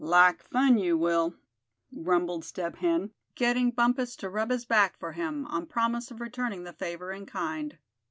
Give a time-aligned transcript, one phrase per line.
[0.03, 1.35] "Like fun you will,"
[2.01, 6.63] grumbled Step Hen, getting Bumpus to rub his back for him, on promise of returning
[6.63, 7.77] the favor in kind.